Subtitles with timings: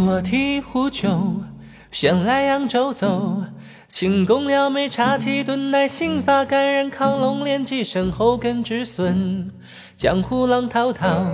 [0.00, 1.42] 我提壶酒，
[1.90, 3.42] 向来扬州走。
[3.88, 9.50] 青宫撩妹茶几顿，乃新发感染亢龙连击身后根止损。
[9.96, 11.24] 江湖浪滔滔，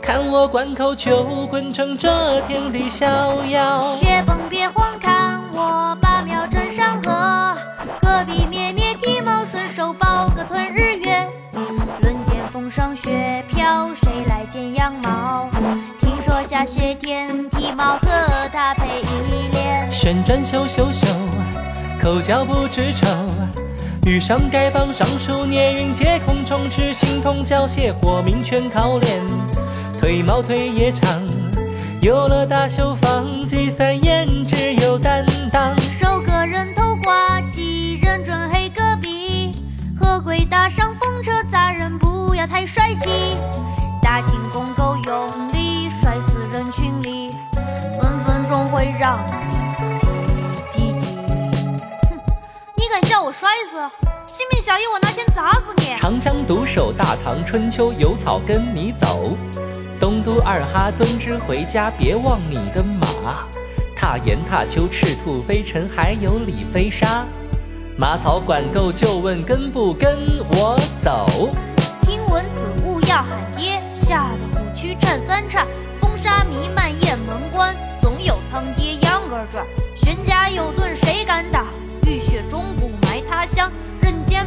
[0.00, 3.94] 看我关口酒滚成这天地逍遥。
[3.96, 5.89] 雪崩别慌，看我
[16.80, 18.08] 雪天，体毛和
[18.50, 19.92] 他配一脸。
[19.92, 21.06] 旋转袖袖袖，
[22.00, 23.06] 口角不知愁。
[24.06, 29.20] 遇上丐帮上书聂云借空中，执心同交械，或名全靠脸。
[29.98, 31.20] 腿毛腿也长，
[32.00, 33.09] 有了大秀发，
[53.30, 53.76] 我摔死？
[54.26, 55.94] 信不信小爷我拿钱砸死你？
[55.96, 59.36] 长江独守大唐春秋，有草跟你走。
[60.00, 63.46] 东都二哈敦之回家，别忘你的马。
[63.94, 67.24] 踏岩踏秋，赤兔飞尘，还有李飞沙。
[67.96, 70.18] 马草管够，就问跟不跟
[70.50, 71.28] 我走？
[72.02, 75.68] 听闻此物要喊爹，吓得虎躯颤三颤。
[76.00, 79.64] 风沙弥漫雁门关，总有苍爹秧歌转。
[79.94, 80.89] 悬家有盾，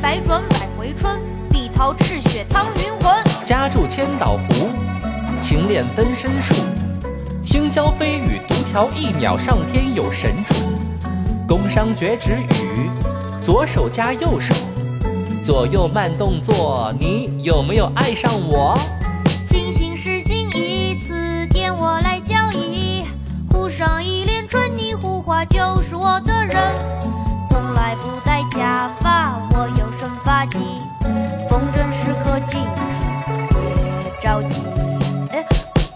[0.00, 1.20] 百转百回春，
[1.50, 3.12] 碧桃赤血苍云魂。
[3.44, 4.68] 家住千岛湖，
[5.40, 6.54] 情恋分身术。
[7.42, 10.54] 轻霄飞羽独条，一秒上天有神助。
[11.48, 12.90] 宫商角徵羽，
[13.42, 14.54] 左手加右手，
[15.42, 18.78] 左右慢动作，你有没有爱上我？
[19.46, 23.04] 清醒时近一次，点我来交易，
[23.50, 26.37] 湖上一帘春泥护花就是我的
[32.50, 32.56] 时刻计
[32.98, 33.10] 数，
[34.02, 34.62] 别着急。
[35.30, 35.44] 哎，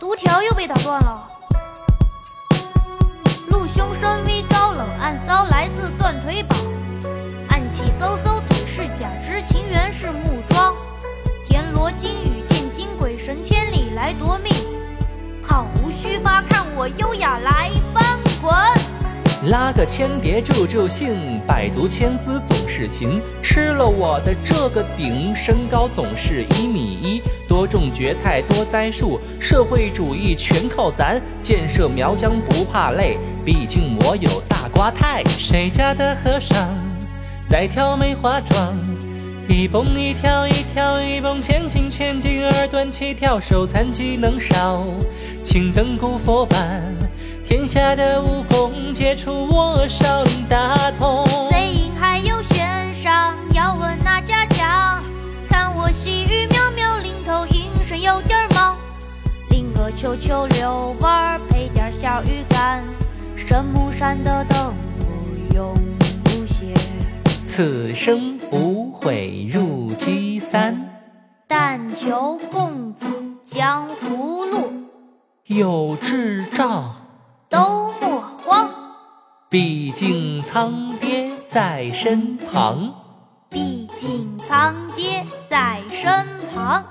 [0.00, 1.28] 读条又被打断了。
[3.50, 6.56] 陆兄身为高冷暗骚，来自断腿堡，
[7.50, 10.74] 暗器嗖嗖，腿是假，知情缘是木桩。
[11.46, 14.50] 田螺金雨见金鬼神，千里来夺命，
[15.42, 17.70] 毫无须发，看我优雅来。
[19.48, 23.18] 拉个千叠助助兴，百足千丝总是情。
[23.42, 27.22] 吃了我的这个顶，身高总是一米一。
[27.48, 31.18] 多种蕨菜多栽树，社会主义全靠咱。
[31.40, 35.24] 建设苗疆不怕累，毕竟我有大瓜太。
[35.24, 36.68] 谁家的和尚
[37.48, 38.76] 在跳梅花桩？
[39.48, 44.84] 一蹦一跳一跳一蹦，前进前进，二段起跳，手残技能少，
[45.42, 46.82] 青灯古佛板。
[47.48, 51.26] 天下的武功，皆出我上，大同。
[51.48, 55.02] 碎银还有悬赏，要问哪家强？
[55.48, 58.76] 看我细雨渺渺，领头应声有点忙。
[59.48, 62.84] 拎个球球遛弯，配点小鱼干。
[63.34, 65.74] 圣母山的灯我永
[66.24, 66.74] 不歇。
[67.46, 70.86] 此生无悔入鸡三，
[71.46, 73.06] 但求共走
[73.42, 74.70] 江湖路。
[75.46, 76.97] 有智障。
[77.48, 78.68] 都莫慌，
[79.48, 82.94] 毕竟苍爹在身旁。
[83.48, 86.84] 毕竟苍爹在身旁。